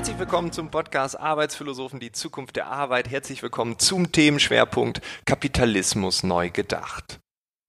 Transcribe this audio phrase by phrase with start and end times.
[0.00, 3.10] Herzlich willkommen zum Podcast Arbeitsphilosophen, die Zukunft der Arbeit.
[3.10, 7.19] Herzlich willkommen zum Themenschwerpunkt Kapitalismus neu gedacht.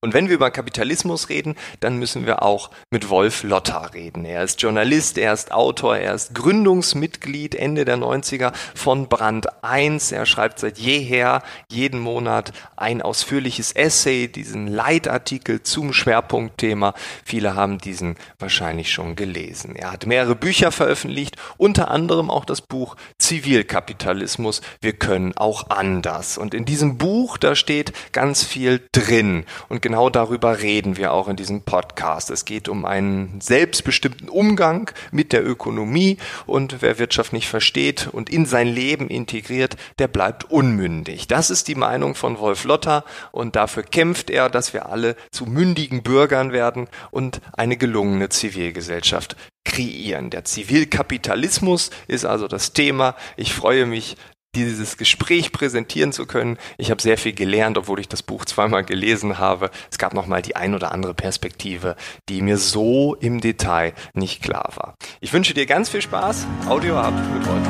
[0.04, 4.24] Und wenn wir über Kapitalismus reden, dann müssen wir auch mit Wolf Lotter reden.
[4.24, 10.10] Er ist Journalist, er ist Autor, er ist Gründungsmitglied Ende der 90er von Brand 1.
[10.10, 16.94] Er schreibt seit jeher jeden Monat ein ausführliches Essay, diesen Leitartikel zum Schwerpunktthema.
[17.24, 19.76] Viele haben diesen wahrscheinlich schon gelesen.
[19.76, 24.62] Er hat mehrere Bücher veröffentlicht, unter anderem auch das Buch Zivilkapitalismus.
[24.80, 26.38] Wir können auch anders.
[26.38, 29.44] Und in diesem Buch, da steht ganz viel drin.
[29.68, 32.30] Und genau darüber reden wir auch in diesem Podcast.
[32.30, 38.30] Es geht um einen selbstbestimmten Umgang mit der Ökonomie und wer Wirtschaft nicht versteht und
[38.30, 41.28] in sein Leben integriert, der bleibt unmündig.
[41.28, 45.46] Das ist die Meinung von Wolf Lotter und dafür kämpft er, dass wir alle zu
[45.46, 50.30] mündigen Bürgern werden und eine gelungene Zivilgesellschaft kreieren.
[50.30, 53.14] Der Zivilkapitalismus ist also das Thema.
[53.36, 54.16] Ich freue mich,
[54.54, 56.58] dieses Gespräch präsentieren zu können.
[56.76, 59.70] Ich habe sehr viel gelernt, obwohl ich das Buch zweimal gelesen habe.
[59.90, 61.96] Es gab noch mal die ein oder andere Perspektive,
[62.28, 64.94] die mir so im Detail nicht klar war.
[65.20, 66.46] Ich wünsche dir ganz viel Spaß.
[66.68, 67.66] Audio ab mit Wolf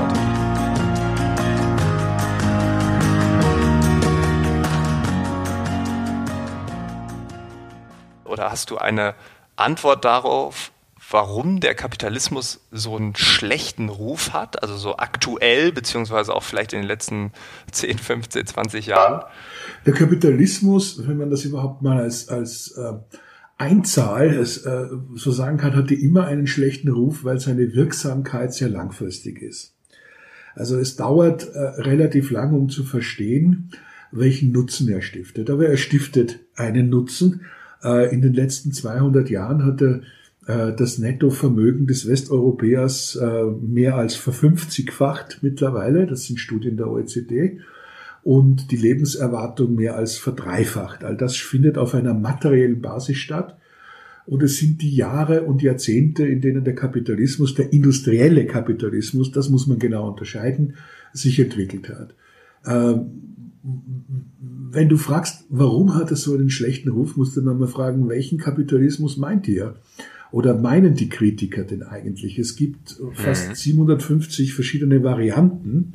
[8.25, 9.15] Oder hast du eine
[9.57, 10.73] Antwort darauf,
[11.11, 16.81] warum der Kapitalismus so einen schlechten Ruf hat, also so aktuell, beziehungsweise auch vielleicht in
[16.81, 17.33] den letzten
[17.71, 19.23] 10, 15, 20 Jahren?
[19.87, 22.93] Der Kapitalismus, wenn man das überhaupt mal als, als äh,
[23.59, 28.69] Einzahl als, äh, so sagen kann, hatte immer einen schlechten Ruf, weil seine Wirksamkeit sehr
[28.69, 29.75] langfristig ist.
[30.55, 33.71] Also es dauert äh, relativ lang, um zu verstehen,
[34.11, 35.49] welchen Nutzen er stiftet.
[35.49, 37.43] Aber er stiftet einen Nutzen.
[37.83, 40.03] Äh, in den letzten 200 Jahren hat er
[40.47, 46.07] äh, das Nettovermögen des Westeuropäers äh, mehr als verfünfzigfacht mittlerweile.
[46.07, 47.59] Das sind Studien der OECD.
[48.25, 51.03] Und die Lebenserwartung mehr als verdreifacht.
[51.03, 53.59] All das findet auf einer materiellen Basis statt.
[54.27, 59.49] Und es sind die Jahre und Jahrzehnte, in denen der Kapitalismus, der industrielle Kapitalismus, das
[59.49, 60.75] muss man genau unterscheiden,
[61.13, 62.15] sich entwickelt hat.
[62.65, 63.11] Ähm,
[64.71, 68.39] wenn du fragst, warum hat es so einen schlechten Ruf, musst du mal fragen, welchen
[68.39, 69.75] Kapitalismus meint ihr?
[70.33, 72.39] Oder meinen die Kritiker denn eigentlich?
[72.39, 74.55] Es gibt fast 750 mhm.
[74.55, 75.93] verschiedene Varianten,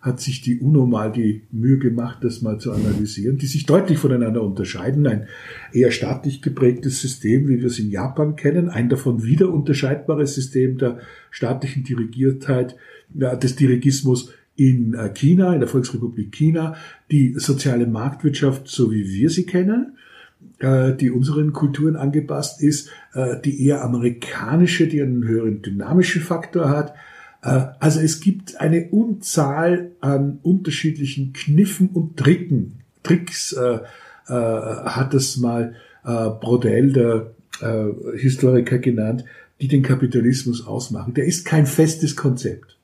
[0.00, 3.98] hat sich die UNO mal die Mühe gemacht, das mal zu analysieren, die sich deutlich
[3.98, 5.06] voneinander unterscheiden.
[5.06, 5.26] Ein
[5.72, 10.78] eher staatlich geprägtes System, wie wir es in Japan kennen, ein davon wieder unterscheidbares System
[10.78, 12.76] der staatlichen Dirigiertheit,
[13.12, 16.76] des Dirigismus in äh, China, in der Volksrepublik China,
[17.10, 19.96] die soziale Marktwirtschaft, so wie wir sie kennen,
[20.62, 26.94] die unseren Kulturen angepasst ist, äh, die eher amerikanische, die einen höheren dynamischen Faktor hat.
[27.42, 32.80] Äh, also es gibt eine Unzahl an unterschiedlichen Kniffen und Tricken.
[33.02, 33.56] Tricks
[34.26, 35.74] hat es mal
[36.04, 37.30] Brodell, der
[38.14, 39.24] Historiker, genannt,
[39.62, 41.14] die den Kapitalismus ausmachen.
[41.14, 42.76] Der ist kein festes Konzept.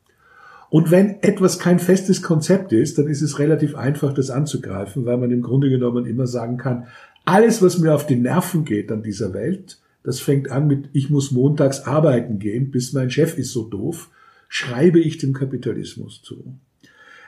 [0.71, 5.19] Und wenn etwas kein festes Konzept ist, dann ist es relativ einfach, das anzugreifen, weil
[5.19, 6.87] man im Grunde genommen immer sagen kann,
[7.27, 11.11] alles, was mir auf die Nerven geht an dieser Welt, das fängt an mit, ich
[11.11, 14.11] muss montags arbeiten gehen, bis mein Chef ist so doof,
[14.49, 16.57] schreibe ich dem Kapitalismus zu.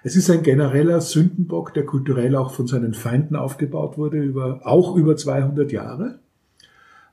[0.04, 4.94] Es ist ein genereller Sündenbock, der kulturell auch von seinen Feinden aufgebaut wurde, über, auch
[4.94, 6.20] über 200 Jahre,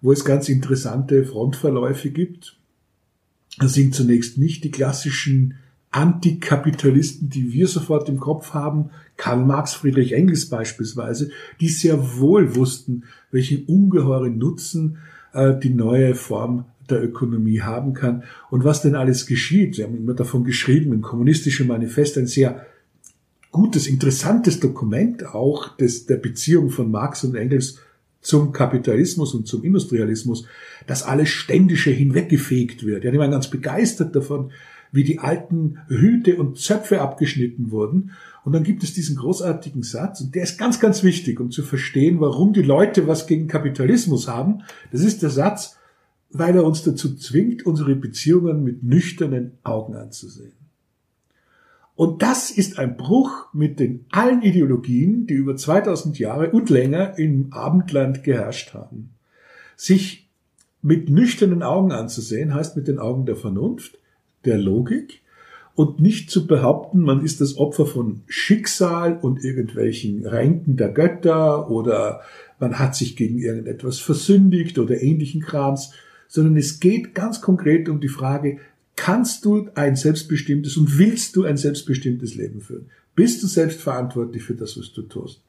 [0.02, 2.58] wo es ganz interessante Frontverläufe gibt.
[3.58, 5.56] Das sind zunächst nicht die klassischen
[5.96, 11.30] Antikapitalisten, die wir sofort im Kopf haben, Karl Marx, Friedrich Engels beispielsweise,
[11.62, 14.98] die sehr wohl wussten, welchen ungeheuren Nutzen
[15.32, 19.76] äh, die neue Form der Ökonomie haben kann und was denn alles geschieht.
[19.76, 22.66] Sie haben immer davon geschrieben, im kommunistischen Manifest ein sehr
[23.52, 27.80] gutes, interessantes Dokument auch des, der Beziehung von Marx und Engels
[28.20, 30.46] zum Kapitalismus und zum Industrialismus,
[30.88, 33.06] dass alles Ständische hinweggefegt wird.
[33.06, 34.52] Ja, die waren ganz begeistert davon,
[34.96, 38.12] wie die alten Hüte und Zöpfe abgeschnitten wurden.
[38.46, 41.64] Und dann gibt es diesen großartigen Satz, und der ist ganz, ganz wichtig, um zu
[41.64, 44.64] verstehen, warum die Leute was gegen Kapitalismus haben.
[44.92, 45.78] Das ist der Satz,
[46.30, 50.54] weil er uns dazu zwingt, unsere Beziehungen mit nüchternen Augen anzusehen.
[51.96, 57.18] Und das ist ein Bruch mit den allen Ideologien, die über 2000 Jahre und länger
[57.18, 59.12] im Abendland geherrscht haben.
[59.76, 60.30] Sich
[60.82, 63.98] mit nüchternen Augen anzusehen, heißt mit den Augen der Vernunft,
[64.46, 65.22] der Logik
[65.76, 71.70] und nicht zu behaupten, man ist das Opfer von Schicksal und irgendwelchen Ränken der Götter
[71.70, 72.22] oder
[72.60, 75.92] man hat sich gegen irgendetwas versündigt oder ähnlichen Krams,
[76.28, 78.60] sondern es geht ganz konkret um die Frage,
[78.96, 82.86] kannst du ein selbstbestimmtes und willst du ein selbstbestimmtes Leben führen?
[83.14, 85.42] Bist du selbst verantwortlich für das, was du tust?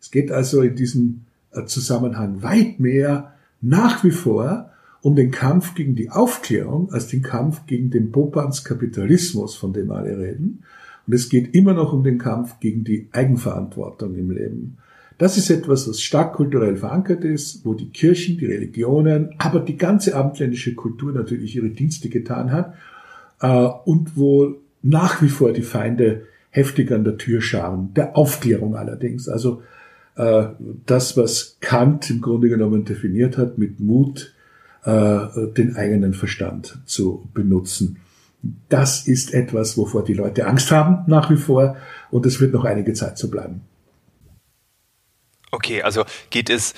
[0.00, 4.70] Es geht also in diesem äh, Zusammenhang weit mehr nach wie vor
[5.04, 9.90] um den Kampf gegen die Aufklärung als den Kampf gegen den Popans Kapitalismus, von dem
[9.90, 10.62] alle reden.
[11.06, 14.78] Und es geht immer noch um den Kampf gegen die Eigenverantwortung im Leben.
[15.18, 19.76] Das ist etwas, was stark kulturell verankert ist, wo die Kirchen, die Religionen, aber die
[19.76, 22.72] ganze abendländische Kultur natürlich ihre Dienste getan hat
[23.42, 27.92] äh, und wo nach wie vor die Feinde heftig an der Tür scharen.
[27.92, 29.28] Der Aufklärung allerdings.
[29.28, 29.60] Also
[30.16, 30.46] äh,
[30.86, 34.33] das, was Kant im Grunde genommen definiert hat mit Mut,
[34.84, 37.98] äh, den eigenen Verstand zu benutzen.
[38.68, 41.76] Das ist etwas, wovor die Leute Angst haben nach wie vor
[42.10, 43.62] und es wird noch einige Zeit so bleiben.
[45.50, 46.74] Okay, also geht es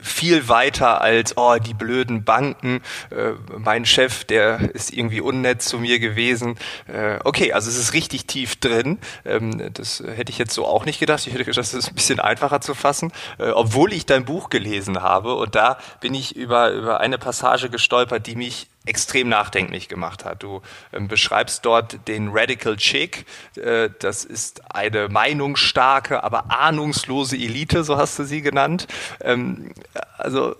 [0.00, 5.78] viel weiter als, oh, die blöden Banken, äh, mein Chef, der ist irgendwie unnett zu
[5.78, 6.58] mir gewesen.
[6.86, 8.98] Äh, okay, also es ist richtig tief drin.
[9.24, 11.26] Ähm, das hätte ich jetzt so auch nicht gedacht.
[11.26, 14.50] Ich hätte gedacht, das ist ein bisschen einfacher zu fassen, äh, obwohl ich dein Buch
[14.50, 15.34] gelesen habe.
[15.34, 20.42] Und da bin ich über, über eine Passage gestolpert, die mich extrem nachdenklich gemacht hat.
[20.42, 20.62] Du
[20.92, 23.26] ähm, beschreibst dort den Radical Chick.
[23.56, 28.86] Äh, das ist eine meinungsstarke, aber ahnungslose Elite, so hast du sie genannt.
[29.20, 29.72] Ähm,
[30.16, 30.56] also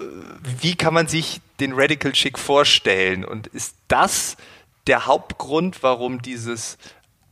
[0.60, 3.24] wie kann man sich den Radical Chick vorstellen?
[3.24, 4.36] Und ist das
[4.86, 6.78] der Hauptgrund, warum dieses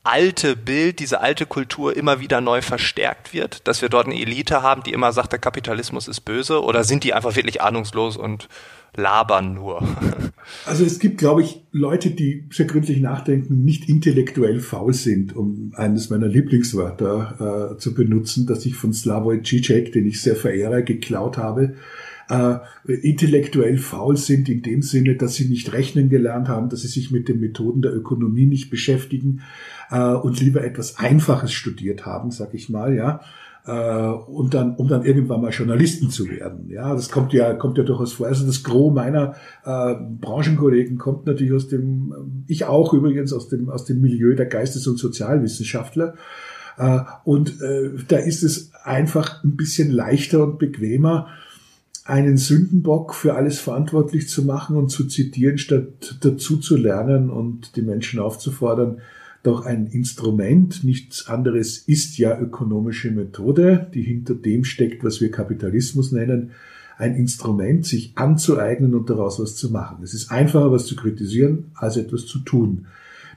[0.04, 4.62] alte Bild, diese alte Kultur immer wieder neu verstärkt wird, dass wir dort eine Elite
[4.62, 8.48] haben, die immer sagt, der Kapitalismus ist böse, oder sind die einfach wirklich ahnungslos und
[8.96, 9.82] labern nur.
[10.66, 15.72] Also es gibt, glaube ich, Leute, die sehr gründlich nachdenken, nicht intellektuell faul sind, um
[15.74, 20.84] eines meiner Lieblingswörter äh, zu benutzen, das ich von Slavoj Žižek, den ich sehr verehre,
[20.84, 21.76] geklaut habe.
[22.28, 22.56] Äh,
[22.86, 27.10] intellektuell faul sind in dem Sinne, dass sie nicht rechnen gelernt haben, dass sie sich
[27.10, 29.40] mit den Methoden der Ökonomie nicht beschäftigen
[29.90, 33.20] äh, und lieber etwas Einfaches studiert haben, sag ich mal, ja
[33.66, 36.68] äh, und dann, um dann irgendwann mal Journalisten zu werden.
[36.68, 38.26] Ja, das kommt ja, kommt ja durchaus vor.
[38.26, 39.34] Also das Gros meiner
[39.64, 44.46] äh, Branchenkollegen kommt natürlich aus dem, ich auch übrigens aus dem, aus dem Milieu der
[44.46, 46.14] Geistes- und Sozialwissenschaftler.
[46.76, 51.28] Äh, und äh, da ist es einfach ein bisschen leichter und bequemer,
[52.04, 57.76] einen Sündenbock für alles verantwortlich zu machen und zu zitieren, statt dazu zu lernen und
[57.76, 59.00] die Menschen aufzufordern,
[59.44, 65.30] doch ein Instrument, nichts anderes ist ja ökonomische Methode, die hinter dem steckt, was wir
[65.30, 66.52] Kapitalismus nennen,
[66.96, 70.02] ein Instrument, sich anzueignen und daraus was zu machen.
[70.02, 72.86] Es ist einfacher, was zu kritisieren, als etwas zu tun.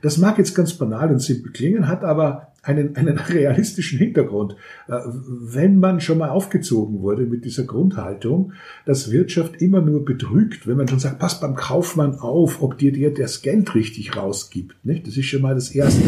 [0.01, 4.56] Das mag jetzt ganz banal und simpel klingen, hat aber einen, einen realistischen Hintergrund.
[4.88, 8.52] Äh, wenn man schon mal aufgezogen wurde mit dieser Grundhaltung,
[8.86, 12.92] dass Wirtschaft immer nur betrügt, wenn man schon sagt, pass beim Kaufmann auf, ob dir
[12.92, 14.75] dir das Geld richtig rausgibt.
[14.84, 15.08] Nicht?
[15.08, 16.02] Das ist schon mal das Erste.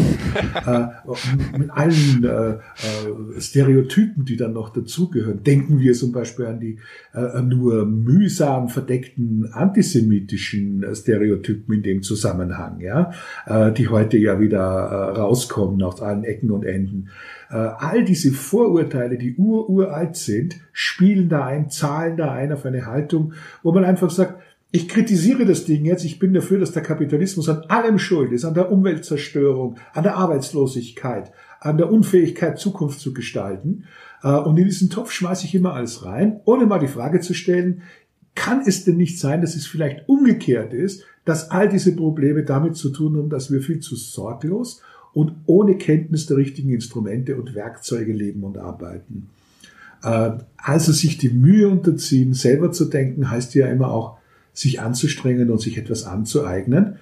[0.66, 0.88] Äh,
[1.58, 2.58] mit allen äh,
[3.40, 5.42] Stereotypen, die dann noch dazugehören.
[5.42, 6.78] Denken wir zum Beispiel an die
[7.42, 13.12] nur mühsam verdeckten antisemitischen Stereotypen in dem Zusammenhang, ja,
[13.72, 17.10] die heute ja wieder rauskommen aus allen Ecken Ecken und Enden.
[17.50, 22.86] Äh, all diese Vorurteile, die ururalt sind, spielen da ein, zahlen da ein auf eine
[22.86, 24.42] Haltung, wo man einfach sagt,
[24.72, 28.44] ich kritisiere das Ding jetzt, ich bin dafür, dass der Kapitalismus an allem schuld ist,
[28.44, 33.84] an der Umweltzerstörung, an der Arbeitslosigkeit, an der Unfähigkeit, Zukunft zu gestalten.
[34.22, 37.34] Äh, und in diesen Topf schmeiße ich immer alles rein, ohne mal die Frage zu
[37.34, 37.82] stellen,
[38.36, 42.76] kann es denn nicht sein, dass es vielleicht umgekehrt ist, dass all diese Probleme damit
[42.76, 44.80] zu tun haben, dass wir viel zu sorglos
[45.12, 49.28] und ohne Kenntnis der richtigen Instrumente und Werkzeuge leben und arbeiten.
[50.02, 54.18] Äh, also sich die Mühe unterziehen, selber zu denken, heißt ja immer auch,
[54.52, 56.96] sich anzustrengen und sich etwas anzueignen.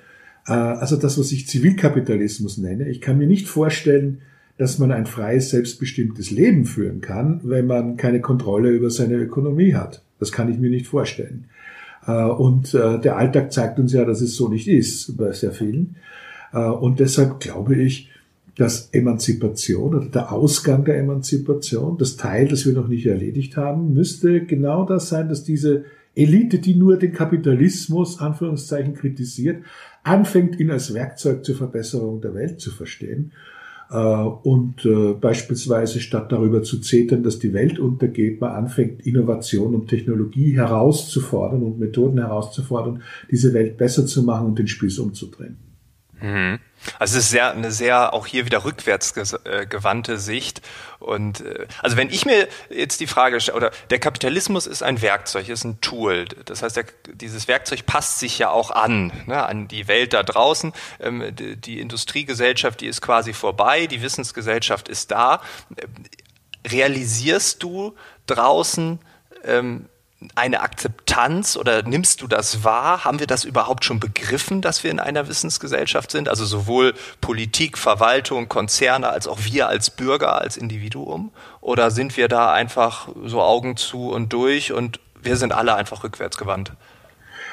[0.47, 2.89] Äh, also das, was ich Zivilkapitalismus nenne.
[2.89, 4.19] Ich kann mir nicht vorstellen,
[4.59, 9.75] dass man ein freies, selbstbestimmtes Leben führen kann, wenn man keine Kontrolle über seine Ökonomie
[9.75, 10.03] hat.
[10.19, 11.45] Das kann ich mir nicht vorstellen.
[12.07, 15.97] Äh, und der Alltag zeigt uns ja, dass es so nicht ist bei sehr vielen.
[16.53, 18.11] Äh, und deshalb glaube ich,
[18.57, 23.95] dass Emanzipation oder der Ausgang der Emanzipation, das Teil, das wir noch nicht erledigt haben,
[23.95, 25.85] müsste genau das sein, dass diese
[26.17, 29.63] Elite, die nur den Kapitalismus, Anführungszeichen, kritisiert,
[30.03, 33.31] anfängt, ihn als Werkzeug zur Verbesserung der Welt zu verstehen.
[33.91, 39.77] Äh, und äh, beispielsweise statt darüber zu zetern, dass die Welt untergeht, man anfängt, Innovation
[39.77, 45.68] und Technologie herauszufordern und Methoden herauszufordern, diese Welt besser zu machen und den Spieß umzudrehen.
[46.21, 46.61] Mhm.
[46.99, 49.13] Also es ist sehr, eine sehr auch hier wieder rückwärts
[49.69, 50.63] gewandte Sicht.
[51.01, 55.03] Und äh, also wenn ich mir jetzt die Frage stelle, oder der Kapitalismus ist ein
[55.03, 56.27] Werkzeug, ist ein Tool.
[56.45, 60.23] Das heißt, der, dieses Werkzeug passt sich ja auch an, ne, an die Welt da
[60.23, 60.73] draußen.
[61.01, 65.43] Ähm, die, die Industriegesellschaft, die ist quasi vorbei, die Wissensgesellschaft ist da.
[66.67, 67.97] Realisierst du
[68.27, 69.01] draußen
[69.45, 69.89] ähm,
[70.35, 73.05] eine Akzeptanz oder nimmst du das wahr?
[73.05, 76.29] Haben wir das überhaupt schon begriffen, dass wir in einer Wissensgesellschaft sind?
[76.29, 81.31] Also sowohl Politik, Verwaltung, Konzerne als auch wir als Bürger, als Individuum?
[81.61, 86.03] Oder sind wir da einfach so Augen zu und durch und wir sind alle einfach
[86.03, 86.73] rückwärts gewandt?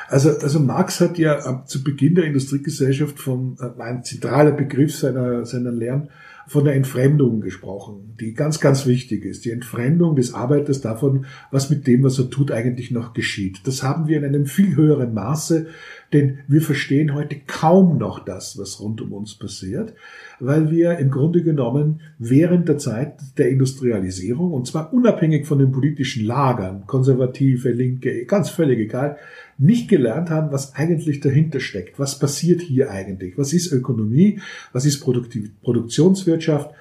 [0.08, 5.46] Also, also Marx hat ja zu Beginn der Industriegesellschaft von äh, ein zentraler Begriff seiner,
[5.46, 6.10] seiner Lehren
[6.48, 9.46] von der Entfremdung gesprochen, die ganz, ganz wichtig ist.
[9.46, 13.62] Die Entfremdung des Arbeiters davon, was mit dem, was er tut, eigentlich noch geschieht.
[13.66, 15.68] Das haben wir in einem viel höheren Maße,
[16.14, 19.94] denn wir verstehen heute kaum noch das, was rund um uns passiert,
[20.40, 25.72] weil wir im Grunde genommen während der Zeit der Industrialisierung, und zwar unabhängig von den
[25.72, 29.18] politischen Lagern, konservative, linke, ganz völlig egal,
[29.58, 31.98] nicht gelernt haben, was eigentlich dahinter steckt.
[31.98, 33.38] Was passiert hier eigentlich?
[33.38, 34.40] Was ist Ökonomie?
[34.74, 36.72] Was ist Produktiv Produktionswirtschaft?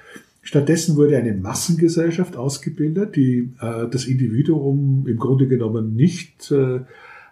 [0.43, 6.81] Stattdessen wurde eine Massengesellschaft ausgebildet, die äh, das Individuum im Grunde genommen nicht äh,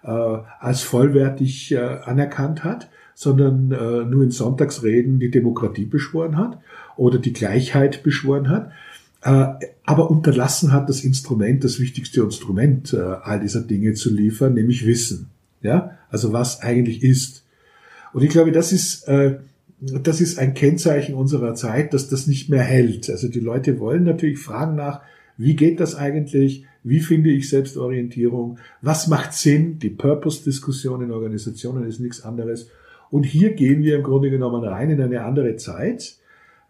[0.03, 0.09] äh,
[0.61, 6.59] als vollwertig äh, anerkannt hat, sondern äh, nur in Sonntagsreden die Demokratie beschworen hat
[6.97, 8.73] oder die Gleichheit beschworen hat,
[9.23, 14.87] aber unterlassen hat, das Instrument, das wichtigste Instrument äh, all dieser Dinge zu liefern, nämlich
[14.87, 15.31] Wissen.
[15.62, 17.45] Ja, also was eigentlich ist.
[18.12, 19.38] Und ich glaube, das ist, äh,
[19.81, 23.11] das ist ein Kennzeichen unserer Zeit, dass das nicht mehr hält.
[23.11, 25.02] Also die Leute wollen natürlich fragen nach,
[25.37, 26.64] wie geht das eigentlich?
[26.85, 28.59] Wie finde ich Selbstorientierung?
[28.81, 29.79] Was macht Sinn?
[29.79, 32.69] Die Purpose-Diskussion in Organisationen ist nichts anderes.
[33.11, 36.17] Und hier gehen wir im Grunde genommen rein in eine andere Zeit,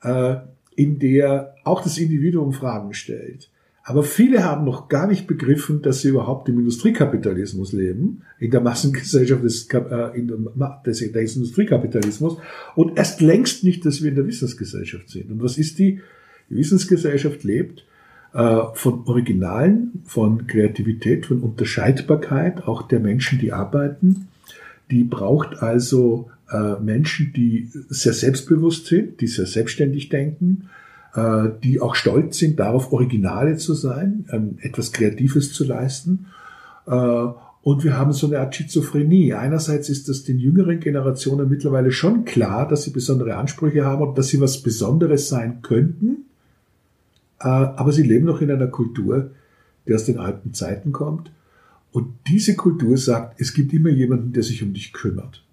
[0.03, 0.37] äh,
[0.77, 3.49] in der auch das Individuum Fragen stellt.
[3.85, 8.61] Aber viele haben noch gar nicht begriffen, dass sie überhaupt im Industriekapitalismus leben, in der
[8.61, 12.37] Massengesellschaft des, äh, in der, des, des Industriekapitalismus
[12.77, 15.31] und erst längst nicht, dass wir in der Wissensgesellschaft sind.
[15.31, 16.01] Und was ist die?
[16.49, 17.85] Die Wissensgesellschaft lebt
[18.35, 24.29] äh, von Originalen, von Kreativität, von Unterscheidbarkeit, auch der Menschen, die arbeiten.
[24.91, 30.69] Die braucht also äh, Menschen, die sehr selbstbewusst sind, die sehr selbstständig denken,
[31.15, 36.27] äh, die auch stolz sind, darauf Originale zu sein, ähm, etwas Kreatives zu leisten.
[36.87, 37.27] Äh,
[37.63, 39.35] und wir haben so eine Art Schizophrenie.
[39.35, 44.19] Einerseits ist das den jüngeren Generationen mittlerweile schon klar, dass sie besondere Ansprüche haben und
[44.19, 46.25] dass sie was Besonderes sein könnten.
[47.39, 49.31] Aber sie leben noch in einer Kultur,
[49.87, 51.31] die aus den alten Zeiten kommt.
[51.93, 55.45] Und diese Kultur sagt, es gibt immer jemanden, der sich um dich kümmert.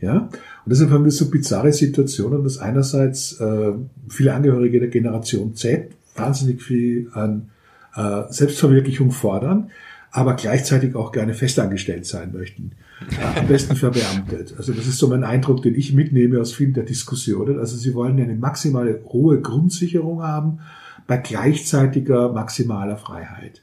[0.00, 0.28] Ja?
[0.64, 3.72] Und deshalb haben wir so bizarre Situationen, dass einerseits äh,
[4.08, 7.50] viele Angehörige der Generation Z wahnsinnig viel an
[7.94, 9.70] äh, Selbstverwirklichung fordern,
[10.10, 12.72] aber gleichzeitig auch gerne festangestellt sein möchten.
[13.10, 14.54] Äh, am besten verbeamtet.
[14.56, 17.58] Also das ist so mein Eindruck, den ich mitnehme aus vielen der Diskussionen.
[17.58, 20.60] Also sie wollen eine maximale hohe Grundsicherung haben
[21.06, 23.62] bei gleichzeitiger maximaler Freiheit.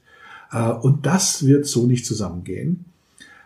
[0.52, 2.86] Äh, und das wird so nicht zusammengehen.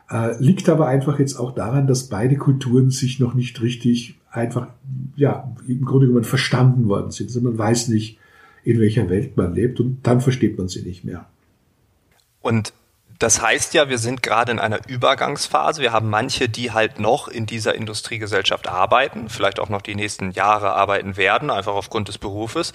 [0.09, 4.67] Äh, liegt aber einfach jetzt auch daran, dass beide Kulturen sich noch nicht richtig einfach,
[5.15, 7.27] ja, im Grunde genommen verstanden worden sind.
[7.27, 8.19] Also man weiß nicht,
[8.63, 11.25] in welcher Welt man lebt und dann versteht man sie nicht mehr.
[12.41, 12.73] Und
[13.19, 15.81] das heißt ja, wir sind gerade in einer Übergangsphase.
[15.81, 20.31] Wir haben manche, die halt noch in dieser Industriegesellschaft arbeiten, vielleicht auch noch die nächsten
[20.31, 22.73] Jahre arbeiten werden, einfach aufgrund des Berufes.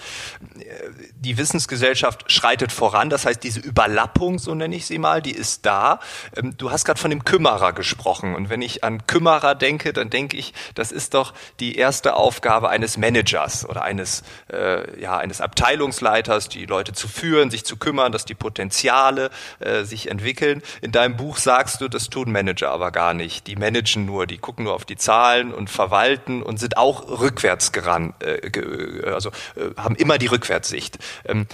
[1.15, 3.09] Die Wissensgesellschaft schreitet voran.
[3.09, 5.99] Das heißt, diese Überlappung, so nenne ich sie mal, die ist da.
[6.35, 8.33] Ähm, du hast gerade von dem Kümmerer gesprochen.
[8.33, 12.69] Und wenn ich an Kümmerer denke, dann denke ich, das ist doch die erste Aufgabe
[12.69, 18.11] eines Managers oder eines, äh, ja, eines Abteilungsleiters, die Leute zu führen, sich zu kümmern,
[18.11, 19.29] dass die Potenziale
[19.59, 20.61] äh, sich entwickeln entwickeln.
[20.81, 23.47] In deinem Buch sagst du, das tun Manager aber gar nicht.
[23.47, 27.71] Die managen nur, die gucken nur auf die Zahlen und verwalten und sind auch rückwärts
[27.71, 30.97] gerannt, äh, also äh, haben immer die Rückwärtssicht.
[31.25, 31.47] Ähm,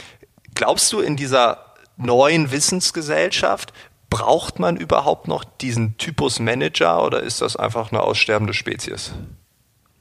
[0.54, 3.74] glaubst du, in dieser neuen Wissensgesellschaft
[4.10, 9.14] braucht man überhaupt noch diesen Typus Manager oder ist das einfach eine aussterbende Spezies?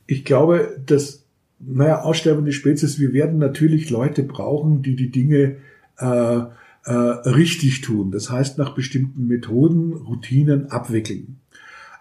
[0.06, 1.24] Ich glaube, dass,
[1.58, 5.56] naja, aussterbende Spezies, wir werden natürlich Leute brauchen, die die Dinge
[5.98, 6.40] äh,
[6.86, 8.10] äh, richtig tun.
[8.12, 11.40] Das heißt, nach bestimmten Methoden, Routinen abwickeln.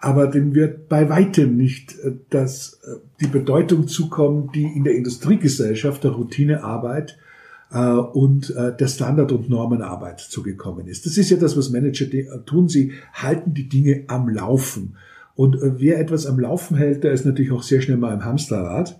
[0.00, 4.94] Aber dem wird bei weitem nicht äh, das, äh, die Bedeutung zukommen, die in der
[4.94, 7.18] Industriegesellschaft der Routinearbeit
[7.72, 11.06] äh, und der Standard- und Normenarbeit zugekommen ist.
[11.06, 12.06] Das ist ja das, was Manager
[12.44, 12.68] tun.
[12.68, 14.96] Sie halten die Dinge am Laufen.
[15.34, 18.98] Und wer etwas am Laufen hält, der ist natürlich auch sehr schnell mal im Hamsterrad,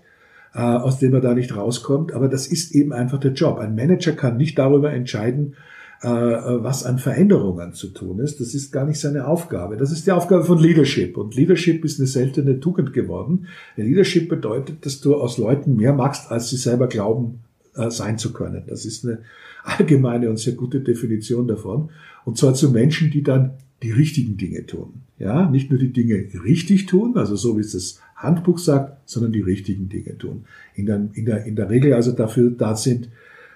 [0.53, 2.13] aus dem er da nicht rauskommt.
[2.13, 3.57] Aber das ist eben einfach der Job.
[3.57, 5.55] Ein Manager kann nicht darüber entscheiden,
[6.01, 8.39] was an Veränderungen zu tun ist.
[8.39, 9.77] Das ist gar nicht seine Aufgabe.
[9.77, 11.17] Das ist die Aufgabe von Leadership.
[11.17, 13.47] Und Leadership ist eine seltene Tugend geworden.
[13.75, 17.39] Leadership bedeutet, dass du aus Leuten mehr machst, als sie selber glauben
[17.77, 18.63] äh, sein zu können.
[18.67, 19.19] Das ist eine
[19.63, 21.89] allgemeine und sehr gute Definition davon.
[22.25, 25.01] Und zwar zu Menschen, die dann die richtigen Dinge tun.
[25.19, 29.31] Ja, nicht nur die Dinge richtig tun, also so wie es das Handbuch sagt, sondern
[29.31, 30.45] die richtigen Dinge tun.
[30.75, 33.09] In der, in der, in der Regel also dafür da sind,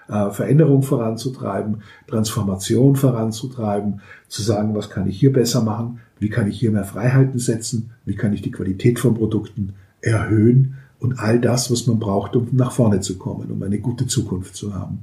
[0.08, 6.48] äh, Veränderung voranzutreiben, Transformation voranzutreiben, zu sagen, was kann ich hier besser machen, wie kann
[6.48, 11.40] ich hier mehr Freiheiten setzen, wie kann ich die Qualität von Produkten erhöhen und all
[11.40, 15.00] das, was man braucht, um nach vorne zu kommen, um eine gute Zukunft zu haben.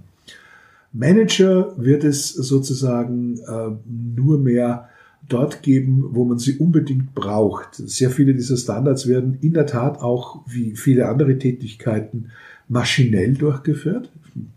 [0.91, 3.69] Manager wird es sozusagen äh,
[4.15, 4.89] nur mehr
[5.27, 7.75] dort geben, wo man sie unbedingt braucht.
[7.75, 12.29] Sehr viele dieser Standards werden in der Tat auch wie viele andere Tätigkeiten
[12.67, 14.09] maschinell durchgeführt.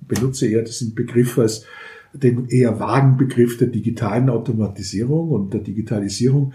[0.06, 1.64] Benutze eher diesen Begriff als
[2.12, 6.52] den eher vagen Begriff der digitalen Automatisierung und der Digitalisierung.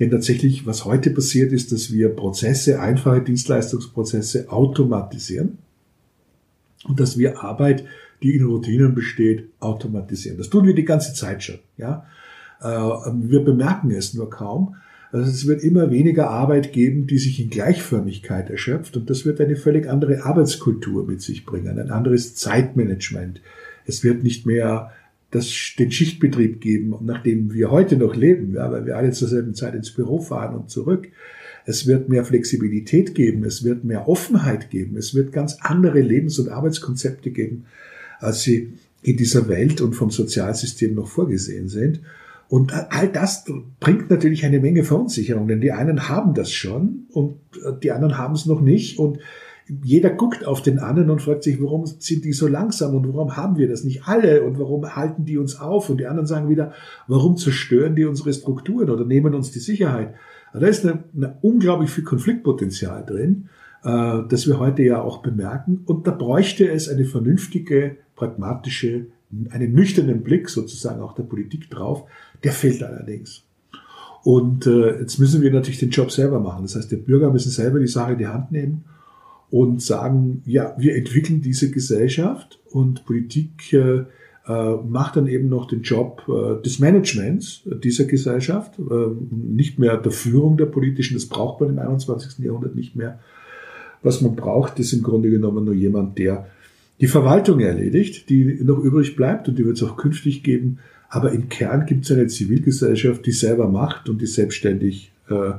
[0.00, 5.58] Denn tatsächlich, was heute passiert, ist, dass wir Prozesse, einfache Dienstleistungsprozesse automatisieren
[6.84, 7.84] und dass wir Arbeit,
[8.22, 10.38] die in Routinen besteht, automatisieren.
[10.38, 11.58] Das tun wir die ganze Zeit schon.
[11.76, 12.06] Ja?
[12.60, 14.76] Äh, wir bemerken es nur kaum.
[15.14, 19.40] Also es wird immer weniger Arbeit geben, die sich in Gleichförmigkeit erschöpft und das wird
[19.40, 23.40] eine völlig andere Arbeitskultur mit sich bringen, ein anderes Zeitmanagement.
[23.86, 24.90] Es wird nicht mehr
[25.30, 29.28] das, den Schichtbetrieb geben, nach dem wir heute noch leben, ja, weil wir alle zur
[29.28, 31.06] selben Zeit ins Büro fahren und zurück.
[31.64, 36.40] Es wird mehr Flexibilität geben, es wird mehr Offenheit geben, es wird ganz andere Lebens-
[36.40, 37.66] und Arbeitskonzepte geben,
[38.18, 42.00] als sie in dieser Welt und vom Sozialsystem noch vorgesehen sind.
[42.48, 43.44] Und all das
[43.80, 47.36] bringt natürlich eine Menge Verunsicherung, denn die einen haben das schon und
[47.82, 48.98] die anderen haben es noch nicht.
[48.98, 49.18] Und
[49.82, 53.36] jeder guckt auf den anderen und fragt sich, warum sind die so langsam und warum
[53.36, 55.88] haben wir das nicht alle und warum halten die uns auf?
[55.88, 56.72] Und die anderen sagen wieder,
[57.08, 60.14] warum zerstören die unsere Strukturen oder nehmen uns die Sicherheit?
[60.52, 63.48] Da ist eine, eine unglaublich viel Konfliktpotenzial drin,
[63.82, 65.82] äh, das wir heute ja auch bemerken.
[65.86, 69.06] Und da bräuchte es eine vernünftige, pragmatische,
[69.50, 72.04] einen nüchternen Blick sozusagen auch der Politik drauf,
[72.44, 73.42] der fehlt allerdings.
[74.22, 76.62] Und äh, jetzt müssen wir natürlich den Job selber machen.
[76.62, 78.84] Das heißt, die Bürger müssen selber die Sache in die Hand nehmen
[79.50, 84.04] und sagen, ja, wir entwickeln diese Gesellschaft und Politik äh,
[84.46, 89.96] äh, macht dann eben noch den Job äh, des Managements dieser Gesellschaft, äh, nicht mehr
[89.96, 92.44] der Führung der politischen, das braucht man im 21.
[92.44, 93.20] Jahrhundert nicht mehr.
[94.02, 96.46] Was man braucht, ist im Grunde genommen nur jemand, der
[97.00, 100.78] die Verwaltung erledigt, die noch übrig bleibt und die wird es auch künftig geben,
[101.14, 105.52] aber im Kern gibt es eine Zivilgesellschaft, die selber macht und die selbstständig äh,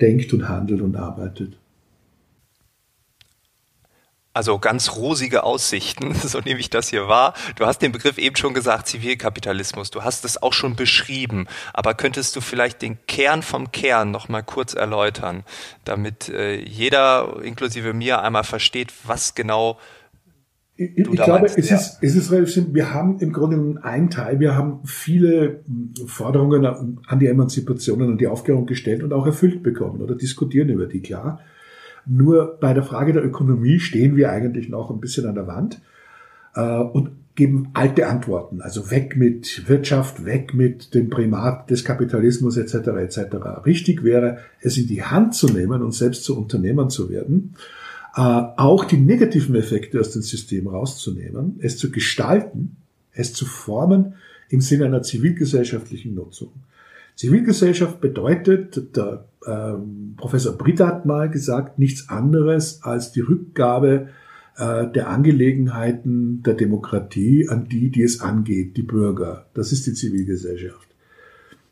[0.00, 1.56] denkt und handelt und arbeitet.
[4.32, 7.34] Also ganz rosige Aussichten, so nehme ich das hier wahr.
[7.54, 9.92] Du hast den Begriff eben schon gesagt, Zivilkapitalismus.
[9.92, 11.46] Du hast es auch schon beschrieben.
[11.72, 15.44] Aber könntest du vielleicht den Kern vom Kern noch mal kurz erläutern,
[15.84, 19.78] damit äh, jeder, inklusive mir, einmal versteht, was genau
[20.76, 21.76] ich, ich glaube, meinst, es, ja.
[21.76, 22.74] ist, es ist relativ simpel.
[22.74, 25.60] Wir haben im Grunde einen Teil, wir haben viele
[26.06, 26.66] Forderungen
[27.06, 30.86] an die Emanzipation und an die Aufklärung gestellt und auch erfüllt bekommen oder diskutieren über
[30.86, 31.40] die, klar.
[32.04, 35.80] Nur bei der Frage der Ökonomie stehen wir eigentlich noch ein bisschen an der Wand
[36.54, 38.60] äh, und geben alte Antworten.
[38.60, 42.74] Also weg mit Wirtschaft, weg mit dem Primat des Kapitalismus etc.
[42.74, 43.18] etc.
[43.64, 47.54] Richtig wäre, es in die Hand zu nehmen und selbst zu Unternehmern zu werden
[48.22, 52.76] auch die negativen Effekte aus dem System rauszunehmen, es zu gestalten,
[53.12, 54.14] es zu formen
[54.48, 56.52] im Sinne einer zivilgesellschaftlichen Nutzung.
[57.14, 64.08] Zivilgesellschaft bedeutet, der ähm, Professor Britt hat mal gesagt, nichts anderes als die Rückgabe
[64.56, 69.46] äh, der Angelegenheiten der Demokratie an die, die es angeht, die Bürger.
[69.54, 70.85] Das ist die Zivilgesellschaft.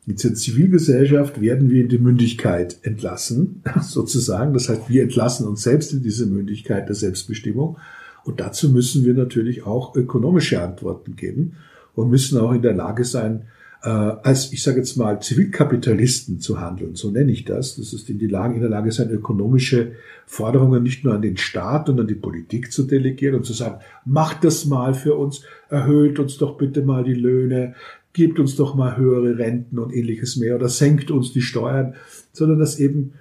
[0.06, 4.52] Mit der Zivilgesellschaft werden wir in die Mündigkeit entlassen, sozusagen.
[4.52, 7.78] Das heißt, wir entlassen uns selbst in diese Mündigkeit der Selbstbestimmung.
[8.24, 11.56] Und dazu müssen wir natürlich auch ökonomische Antworten geben
[11.94, 13.44] und müssen auch in der Lage sein,
[13.82, 16.94] äh, als, ich sage jetzt mal, Zivilkapitalisten zu handeln.
[16.94, 17.76] So nenne ich das.
[17.76, 19.92] Das ist in, die Lage, in der Lage sein, ökonomische
[20.26, 23.80] Forderungen nicht nur an den Staat und an die Politik zu delegieren und zu sagen,
[24.04, 27.74] macht das mal für uns, erhöht uns doch bitte mal die Löhne,
[28.14, 31.94] gebt uns doch mal höhere Renten und ähnliches mehr oder senkt uns die Steuern,
[32.33, 33.12] sondern dass eben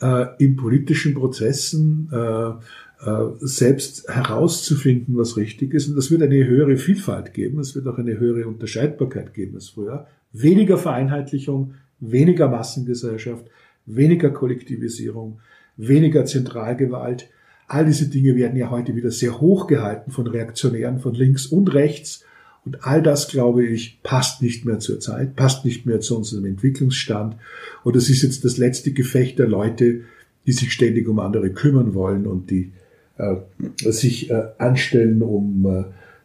[0.00, 2.50] äh, in politischen Prozessen äh,
[3.04, 5.88] äh, selbst herauszufinden, was richtig ist.
[5.88, 9.70] Und das wird eine höhere Vielfalt geben, es wird auch eine höhere Unterscheidbarkeit geben als
[9.70, 10.06] früher.
[10.32, 13.46] Weniger Vereinheitlichung, weniger Massengesellschaft,
[13.86, 15.40] weniger Kollektivisierung,
[15.76, 17.28] weniger Zentralgewalt.
[17.68, 21.72] All diese Dinge werden ja heute wieder sehr hoch gehalten von Reaktionären von links und
[21.72, 22.24] rechts.
[22.64, 26.44] Und all das, glaube ich, passt nicht mehr zur Zeit, passt nicht mehr zu unserem
[26.44, 27.36] Entwicklungsstand.
[27.82, 30.02] Und das ist jetzt das letzte Gefecht der Leute,
[30.46, 32.72] die sich ständig um andere kümmern wollen und die
[33.18, 33.36] äh,
[33.90, 35.66] sich äh, anstellen, um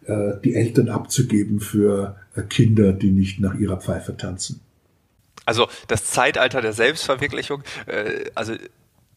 [0.07, 4.61] äh, äh die Eltern abzugeben für äh, Kinder, die nicht nach ihrer Pfeife tanzen.
[5.45, 8.53] Also das Zeitalter der Selbstverwirklichung, äh, also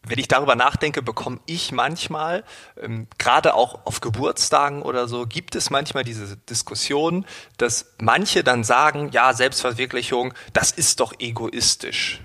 [0.07, 2.43] wenn ich darüber nachdenke, bekomme ich manchmal,
[2.81, 7.25] ähm, gerade auch auf Geburtstagen oder so, gibt es manchmal diese Diskussion,
[7.57, 12.21] dass manche dann sagen, ja, Selbstverwirklichung, das ist doch egoistisch.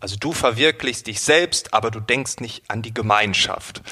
[0.00, 3.82] Also du verwirklichst dich selbst, aber du denkst nicht an die Gemeinschaft.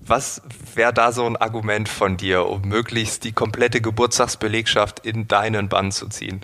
[0.00, 0.40] Was
[0.74, 5.92] wäre da so ein Argument von dir, um möglichst die komplette Geburtstagsbelegschaft in deinen Bann
[5.92, 6.40] zu ziehen?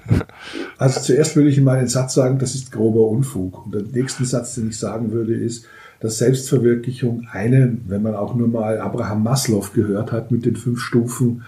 [0.77, 3.65] Also zuerst würde ich mal einen Satz sagen, das ist grober Unfug.
[3.65, 5.67] Und der nächste Satz, den ich sagen würde, ist,
[6.05, 10.79] dass Selbstverwirklichung eine, wenn man auch nur mal Abraham Maslow gehört hat mit den fünf
[10.79, 11.45] Stufen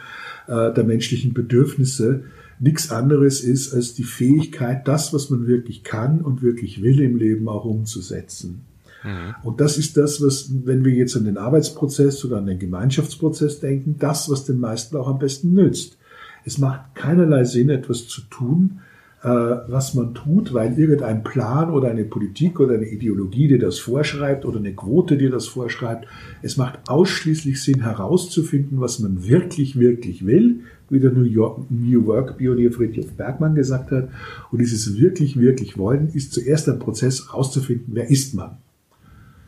[0.47, 2.23] äh, der menschlichen Bedürfnisse,
[2.59, 7.17] nichts anderes ist als die Fähigkeit, das, was man wirklich kann und wirklich will im
[7.17, 8.63] Leben auch umzusetzen.
[9.05, 9.35] Mhm.
[9.43, 13.61] Und das ist das, was, wenn wir jetzt an den Arbeitsprozess oder an den Gemeinschaftsprozess
[13.61, 15.99] denken, das, was den meisten auch am besten nützt.
[16.47, 18.81] Es macht keinerlei Sinn, etwas zu tun,
[19.29, 24.45] was man tut, weil irgendein Plan oder eine Politik oder eine Ideologie dir das vorschreibt
[24.45, 26.07] oder eine Quote dir das vorschreibt.
[26.43, 30.61] Es macht ausschließlich Sinn herauszufinden, was man wirklich, wirklich will,
[30.91, 34.11] wie der New, York, New Work Pionier Friedrich Bergmann gesagt hat.
[34.53, 38.59] Und dieses wirklich, wirklich wollen ist zuerst ein Prozess herauszufinden, wer ist man.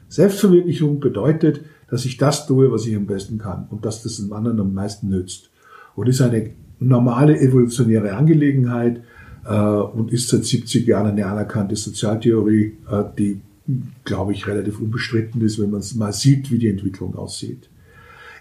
[0.09, 4.33] Selbstverwirklichung bedeutet, dass ich das tue, was ich am besten kann und dass das dem
[4.33, 5.51] anderen am meisten nützt.
[5.95, 9.01] Und ist eine normale evolutionäre Angelegenheit äh,
[9.53, 13.41] und ist seit 70 Jahren eine anerkannte Sozialtheorie, äh, die,
[14.05, 17.69] glaube ich, relativ unbestritten ist, wenn man mal sieht, wie die Entwicklung aussieht.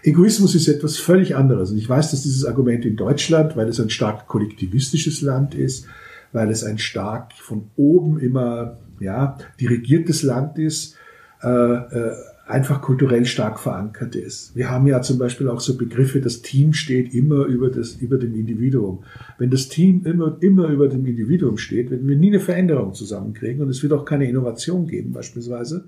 [0.02, 1.70] Egoismus ist etwas völlig anderes.
[1.70, 5.86] Und ich weiß, dass dieses Argument in Deutschland, weil es ein stark kollektivistisches Land ist,
[6.32, 10.94] weil es ein stark von oben immer ja, dirigiertes Land ist,
[11.42, 12.12] äh, äh,
[12.48, 14.56] einfach kulturell stark verankert ist.
[14.56, 18.16] Wir haben ja zum Beispiel auch so Begriffe, das Team steht immer über, das, über
[18.16, 19.04] dem Individuum.
[19.36, 23.62] Wenn das Team immer, immer über dem Individuum steht, werden wir nie eine Veränderung zusammenkriegen
[23.62, 25.84] und es wird auch keine Innovation geben beispielsweise,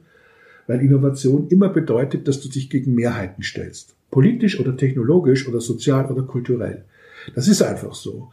[0.66, 3.94] weil Innovation immer bedeutet, dass du dich gegen Mehrheiten stellst.
[4.10, 6.84] Politisch oder technologisch oder sozial oder kulturell.
[7.34, 8.30] Das ist einfach so.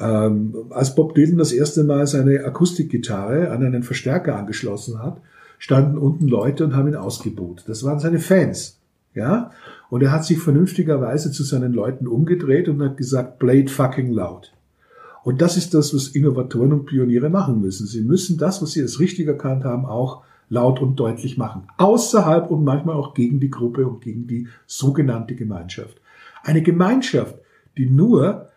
[0.00, 5.20] Ähm, als Bob Dylan das erste Mal seine Akustikgitarre an einen Verstärker angeschlossen hat,
[5.60, 7.64] standen unten Leute und haben ihn ausgebuht.
[7.66, 8.80] Das waren seine Fans.
[9.14, 9.50] Ja?
[9.90, 14.52] Und er hat sich vernünftigerweise zu seinen Leuten umgedreht und hat gesagt, it fucking loud.
[15.22, 17.86] Und das ist das, was Innovatoren und Pioniere machen müssen.
[17.86, 21.68] Sie müssen das, was sie als richtig erkannt haben, auch laut und deutlich machen.
[21.76, 26.00] Außerhalb und manchmal auch gegen die Gruppe und gegen die sogenannte Gemeinschaft.
[26.42, 27.34] Eine Gemeinschaft,
[27.76, 28.48] die nur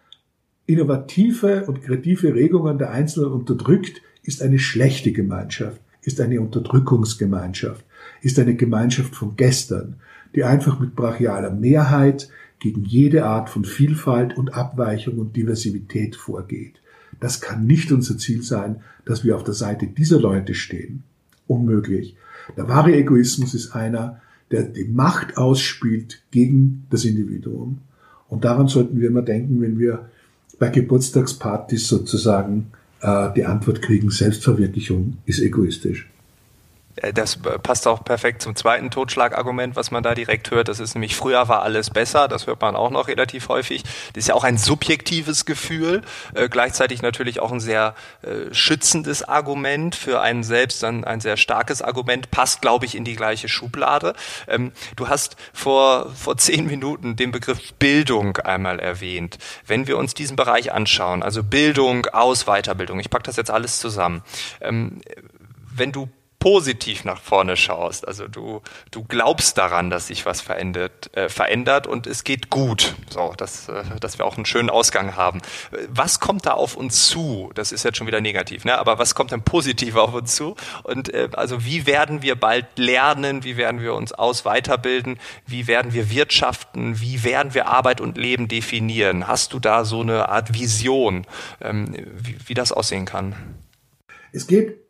[0.67, 7.85] innovative und kreative Regungen der Einzelnen unterdrückt, ist eine schlechte Gemeinschaft ist eine Unterdrückungsgemeinschaft,
[8.21, 9.95] ist eine Gemeinschaft von gestern,
[10.35, 16.75] die einfach mit brachialer Mehrheit gegen jede Art von Vielfalt und Abweichung und Diversität vorgeht.
[17.19, 21.03] Das kann nicht unser Ziel sein, dass wir auf der Seite dieser Leute stehen.
[21.47, 22.15] Unmöglich.
[22.57, 27.79] Der wahre Egoismus ist einer, der die Macht ausspielt gegen das Individuum.
[28.29, 30.09] Und daran sollten wir immer denken, wenn wir
[30.59, 32.71] bei Geburtstagspartys sozusagen
[33.03, 36.07] die Antwort kriegen, Selbstverwirklichung ist egoistisch.
[36.95, 40.67] Äh, das passt auch perfekt zum zweiten Totschlagargument, was man da direkt hört.
[40.67, 42.27] Das ist nämlich, früher war alles besser.
[42.27, 43.83] Das hört man auch noch relativ häufig.
[44.13, 46.01] Das ist ja auch ein subjektives Gefühl,
[46.33, 51.37] äh, gleichzeitig natürlich auch ein sehr äh, schützendes Argument für einen selbst, ein, ein sehr
[51.37, 54.13] starkes Argument, passt, glaube ich, in die gleiche Schublade.
[54.47, 59.37] Ähm, du hast vor, vor zehn Minuten den Begriff Bildung einmal erwähnt.
[59.65, 63.79] Wenn wir uns diesen Bereich anschauen, also Bildung aus Weiterbildung, ich packe das jetzt alles
[63.79, 64.23] zusammen.
[64.61, 65.01] Ähm,
[65.75, 66.09] wenn du
[66.43, 68.05] positiv nach vorne schaust.
[68.05, 72.95] Also du, du glaubst daran, dass sich was verändert, äh, verändert und es geht gut.
[73.09, 75.41] So, dass, äh, dass wir auch einen schönen Ausgang haben.
[75.87, 77.49] Was kommt da auf uns zu?
[77.55, 78.77] Das ist jetzt schon wieder negativ, ne?
[78.77, 80.57] Aber was kommt denn positiv auf uns zu?
[80.83, 83.45] Und äh, also wie werden wir bald lernen?
[83.45, 85.21] Wie werden wir uns aus weiterbilden?
[85.47, 86.99] Wie werden wir wirtschaften?
[86.99, 89.29] Wie werden wir Arbeit und Leben definieren?
[89.29, 91.25] Hast du da so eine Art Vision,
[91.61, 93.33] ähm, wie, wie das aussehen kann?
[94.33, 94.82] Es geht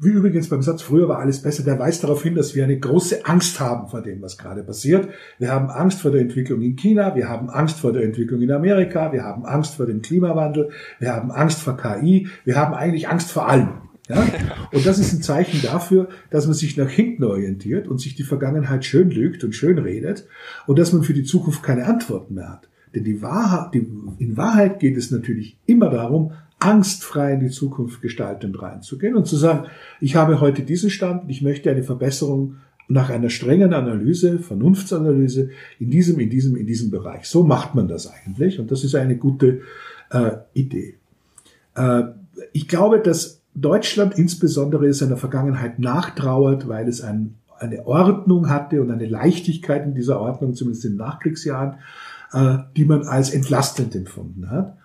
[0.00, 2.78] wie übrigens beim Satz, früher war alles besser, der weist darauf hin, dass wir eine
[2.78, 5.08] große Angst haben vor dem, was gerade passiert.
[5.38, 8.52] Wir haben Angst vor der Entwicklung in China, wir haben Angst vor der Entwicklung in
[8.52, 13.08] Amerika, wir haben Angst vor dem Klimawandel, wir haben Angst vor KI, wir haben eigentlich
[13.08, 13.68] Angst vor allem.
[14.08, 14.24] Ja?
[14.72, 18.22] Und das ist ein Zeichen dafür, dass man sich nach hinten orientiert und sich die
[18.22, 20.26] Vergangenheit schön lügt und schön redet
[20.66, 22.68] und dass man für die Zukunft keine Antworten mehr hat.
[22.94, 23.86] Denn die Wahrheit, die,
[24.18, 29.36] in Wahrheit geht es natürlich immer darum, angstfrei in die Zukunft gestaltend reinzugehen und zu
[29.36, 29.68] sagen,
[30.00, 32.56] ich habe heute diesen Stand, ich möchte eine Verbesserung
[32.88, 37.26] nach einer strengen Analyse, Vernunftsanalyse in diesem, in diesem, in diesem Bereich.
[37.26, 39.60] So macht man das eigentlich und das ist eine gute
[40.10, 40.96] äh, Idee.
[41.74, 42.04] Äh,
[42.52, 48.90] ich glaube, dass Deutschland insbesondere seiner Vergangenheit nachtrauert, weil es ein, eine Ordnung hatte und
[48.90, 51.74] eine Leichtigkeit in dieser Ordnung, zumindest in den Nachkriegsjahren,
[52.32, 54.76] äh, die man als entlastend empfunden hat.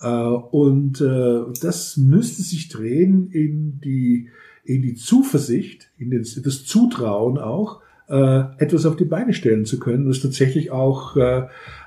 [0.00, 4.28] Äh, und äh, das müsste sich drehen in die,
[4.64, 10.08] in die Zuversicht, in das Zutrauen auch, äh, etwas auf die Beine stellen zu können,
[10.08, 11.16] was tatsächlich auch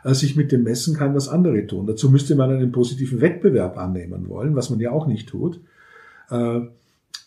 [0.04, 1.88] sich mit dem messen kann, was andere tun.
[1.88, 5.60] Dazu müsste man einen positiven Wettbewerb annehmen wollen, was man ja auch nicht tut.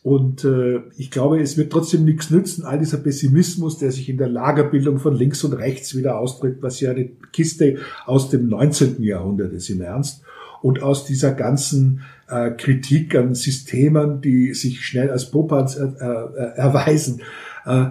[0.02, 4.18] Und äh, ich glaube, es wird trotzdem nichts nützen, all dieser Pessimismus, der sich in
[4.18, 9.02] der Lagerbildung von links und rechts wieder ausdrückt, was ja eine Kiste aus dem 19.
[9.02, 10.24] Jahrhundert ist im Ernst
[10.64, 16.56] und aus dieser ganzen äh, Kritik an Systemen, die sich schnell als Popanz äh, äh,
[16.56, 17.20] erweisen.
[17.66, 17.90] Äh, äh,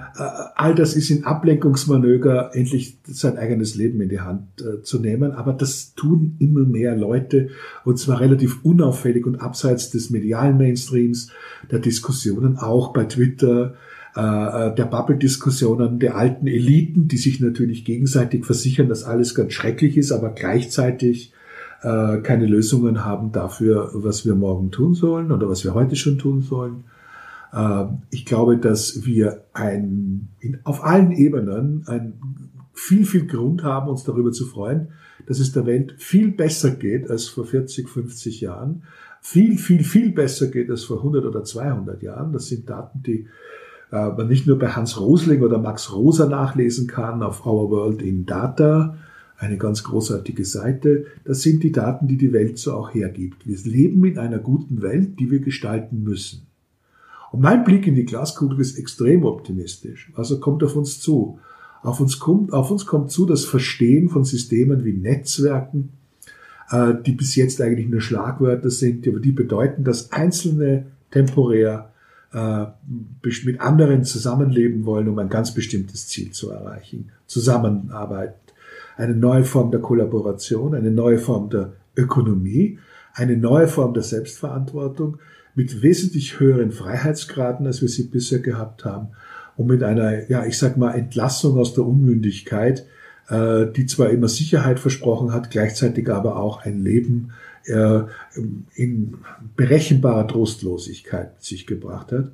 [0.55, 5.33] all das ist in Ablenkungsmanöver endlich sein eigenes Leben in die Hand äh, zu nehmen.
[5.33, 7.49] Aber das tun immer mehr Leute
[7.85, 11.31] und zwar relativ unauffällig und abseits des medialen Mainstreams,
[11.69, 13.75] der Diskussionen, auch bei Twitter,
[14.15, 20.11] der Bubble-Diskussionen der alten Eliten, die sich natürlich gegenseitig versichern, dass alles ganz schrecklich ist,
[20.11, 21.33] aber gleichzeitig
[21.83, 26.17] äh, keine Lösungen haben dafür, was wir morgen tun sollen oder was wir heute schon
[26.17, 26.85] tun sollen.
[27.51, 32.13] Äh, ich glaube, dass wir ein, in, auf allen Ebenen ein
[32.73, 34.87] viel, viel Grund haben, uns darüber zu freuen,
[35.27, 38.83] dass es der Welt viel besser geht als vor 40, 50 Jahren.
[39.21, 42.33] Viel, viel, viel besser geht als vor 100 oder 200 Jahren.
[42.33, 43.27] Das sind Daten, die
[43.91, 48.01] äh, man nicht nur bei Hans Rosling oder Max Rosa nachlesen kann auf Our World
[48.01, 48.97] in Data,
[49.37, 51.05] eine ganz großartige Seite.
[51.25, 53.47] Das sind die Daten, die die Welt so auch hergibt.
[53.47, 56.47] Wir leben in einer guten Welt, die wir gestalten müssen.
[57.31, 60.11] Und mein Blick in die Glaskugel ist extrem optimistisch.
[60.15, 61.39] Also kommt auf uns zu.
[61.81, 65.89] Auf uns kommt, auf uns kommt zu das Verstehen von Systemen wie Netzwerken,
[66.69, 71.91] äh, die bis jetzt eigentlich nur Schlagwörter sind, aber die bedeuten, dass Einzelne temporär
[72.31, 72.65] äh,
[73.43, 77.11] mit anderen zusammenleben wollen, um ein ganz bestimmtes Ziel zu erreichen.
[77.27, 78.35] Zusammenarbeit,
[78.97, 82.79] eine neue Form der Kollaboration, eine neue Form der Ökonomie,
[83.13, 85.17] eine neue Form der Selbstverantwortung
[85.55, 89.09] mit wesentlich höheren Freiheitsgraden, als wir sie bisher gehabt haben
[89.55, 92.85] und mit einer, ja, ich sag mal, Entlassung aus der Unmündigkeit,
[93.29, 97.33] äh, die zwar immer Sicherheit versprochen hat, gleichzeitig aber auch ein Leben
[97.65, 98.01] äh,
[98.75, 99.17] in
[99.55, 102.31] berechenbarer Trostlosigkeit sich gebracht hat.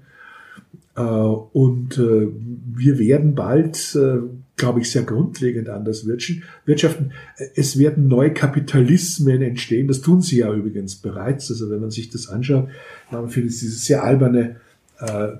[0.99, 2.27] Äh, und äh,
[2.75, 4.17] wir werden bald, äh,
[4.57, 7.13] glaube ich, sehr grundlegend anders wirtschaften.
[7.55, 9.87] Es werden neue Kapitalismen entstehen.
[9.87, 11.49] Das tun sie ja übrigens bereits.
[11.49, 12.67] Also wenn man sich das anschaut,
[13.09, 14.57] man findet dieses sehr alberne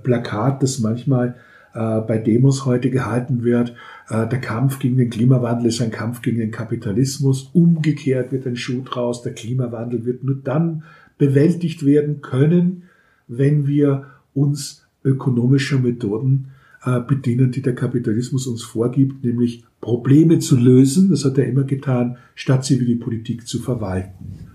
[0.04, 1.36] Plakat, das manchmal
[1.74, 3.76] bei Demos heute gehalten wird.
[4.10, 7.50] Der Kampf gegen den Klimawandel ist ein Kampf gegen den Kapitalismus.
[7.52, 9.22] Umgekehrt wird ein Schuh draus.
[9.22, 10.86] Der Klimawandel wird nur dann
[11.18, 12.84] bewältigt werden können,
[13.28, 16.52] wenn wir uns ökonomischer Methoden
[16.84, 21.64] äh, bedienen, die der Kapitalismus uns vorgibt, nämlich Probleme zu lösen, das hat er immer
[21.64, 24.48] getan, statt sie wie die Politik zu verwalten.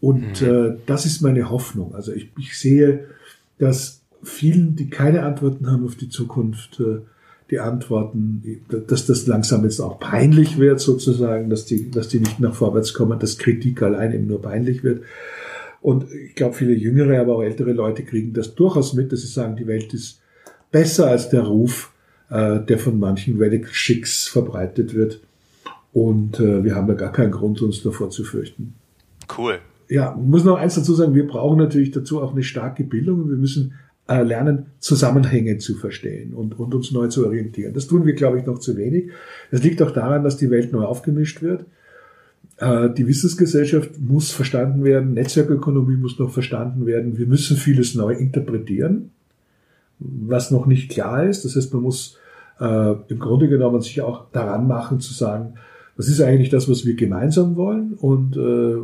[0.00, 0.48] Und mhm.
[0.48, 1.94] äh, das ist meine Hoffnung.
[1.94, 3.06] Also ich, ich sehe,
[3.58, 7.00] dass vielen, die keine Antworten haben auf die Zukunft, äh,
[7.50, 12.38] die Antworten, dass das langsam jetzt auch peinlich wird sozusagen, dass die, dass die nicht
[12.38, 15.02] nach vorwärts kommen, dass Kritik allein eben nur peinlich wird.
[15.80, 19.28] Und ich glaube, viele jüngere, aber auch ältere Leute kriegen das durchaus mit, dass sie
[19.28, 20.20] sagen, die Welt ist
[20.70, 21.92] besser als der Ruf,
[22.28, 25.20] äh, der von manchen Radical Schicks verbreitet wird.
[25.92, 28.74] Und äh, wir haben da gar keinen Grund, uns davor zu fürchten.
[29.36, 29.58] Cool.
[29.88, 33.30] Ja, muss noch eins dazu sagen, wir brauchen natürlich dazu auch eine starke Bildung und
[33.30, 33.74] wir müssen
[34.06, 37.74] äh, lernen, Zusammenhänge zu verstehen und, und uns neu zu orientieren.
[37.74, 39.10] Das tun wir, glaube ich, noch zu wenig.
[39.50, 41.64] Das liegt auch daran, dass die Welt neu aufgemischt wird.
[42.60, 47.18] Äh, die Wissensgesellschaft muss verstanden werden, Netzwerkökonomie muss noch verstanden werden.
[47.18, 49.10] Wir müssen vieles neu interpretieren,
[49.98, 51.44] was noch nicht klar ist.
[51.44, 52.18] Das heißt, man muss
[52.60, 55.54] äh, im Grunde genommen sich auch daran machen zu sagen,
[55.96, 58.76] was ist eigentlich das, was wir gemeinsam wollen und äh,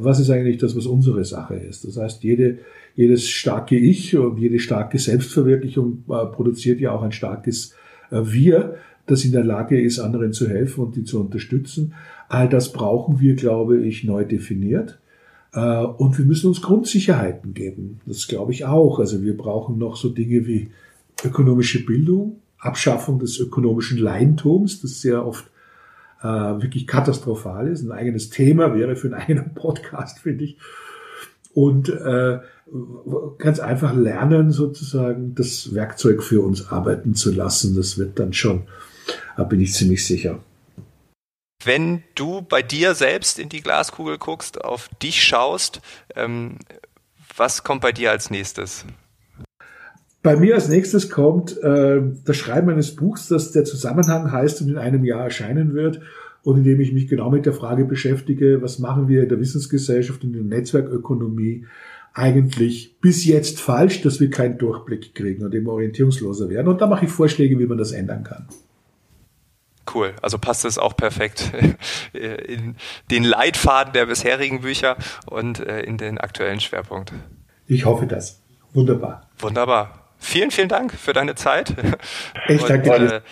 [0.00, 1.84] was ist eigentlich das, was unsere Sache ist.
[1.86, 2.58] Das heißt, jede,
[2.96, 7.74] jedes starke Ich und jede starke Selbstverwirklichung produziert ja auch ein starkes
[8.10, 11.94] Wir, das in der Lage ist, anderen zu helfen und die zu unterstützen.
[12.28, 14.98] All das brauchen wir, glaube ich, neu definiert.
[15.52, 18.00] Äh, und wir müssen uns Grundsicherheiten geben.
[18.06, 18.98] Das glaube ich auch.
[18.98, 20.70] Also wir brauchen noch so Dinge wie
[21.24, 25.44] ökonomische Bildung, Abschaffung des ökonomischen Leintums, das sehr oft
[26.22, 27.82] äh, wirklich katastrophal ist.
[27.82, 30.58] Ein eigenes Thema wäre für einen eigenen Podcast, finde ich.
[31.52, 32.38] Und äh,
[33.38, 37.76] ganz einfach lernen, sozusagen das Werkzeug für uns arbeiten zu lassen.
[37.76, 38.62] Das wird dann schon,
[39.36, 40.40] da bin ich ziemlich sicher.
[41.64, 45.80] Wenn du bei dir selbst in die Glaskugel guckst, auf dich schaust,
[46.14, 46.58] ähm,
[47.36, 48.84] was kommt bei dir als nächstes?
[50.22, 54.68] Bei mir als nächstes kommt äh, das Schreiben eines Buchs, das der Zusammenhang heißt und
[54.68, 56.00] in einem Jahr erscheinen wird
[56.42, 59.40] und in dem ich mich genau mit der Frage beschäftige, was machen wir in der
[59.40, 61.66] Wissensgesellschaft in der Netzwerkökonomie
[62.14, 66.68] eigentlich bis jetzt falsch, dass wir keinen Durchblick kriegen und immer orientierungsloser werden.
[66.68, 68.46] Und da mache ich Vorschläge, wie man das ändern kann.
[69.92, 71.52] Cool, also passt es auch perfekt
[72.12, 72.76] in
[73.10, 77.12] den Leitfaden der bisherigen Bücher und äh, in den aktuellen Schwerpunkt.
[77.66, 78.40] Ich hoffe das.
[78.72, 79.28] Wunderbar.
[79.38, 80.00] Wunderbar.
[80.18, 81.74] Vielen, vielen Dank für deine Zeit.
[82.48, 83.22] Ich danke dir.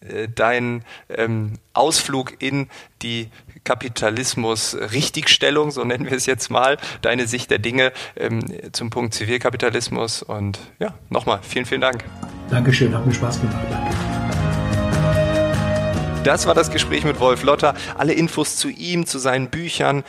[0.00, 2.68] Äh, dein ähm, Ausflug in
[3.02, 3.28] die
[3.64, 8.40] Kapitalismus-Richtigstellung, so nennen wir es jetzt mal, deine Sicht der Dinge ähm,
[8.72, 10.22] zum Punkt Zivilkapitalismus.
[10.22, 12.04] Und ja, nochmal vielen, vielen Dank.
[12.48, 13.66] Dankeschön, hat mir Spaß gemacht.
[13.70, 14.19] Danke.
[16.24, 17.74] Das war das Gespräch mit Wolf Lotter.
[17.96, 20.04] Alle Infos zu ihm, zu seinen Büchern,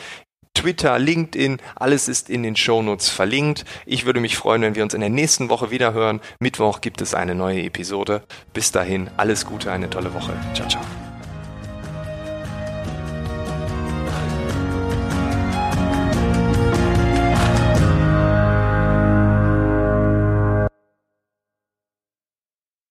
[0.53, 3.63] Twitter, LinkedIn, alles ist in den Shownotes verlinkt.
[3.85, 6.19] Ich würde mich freuen, wenn wir uns in der nächsten Woche wieder hören.
[6.39, 8.23] Mittwoch gibt es eine neue Episode.
[8.53, 10.33] Bis dahin, alles Gute, eine tolle Woche.
[10.53, 10.83] Ciao, ciao.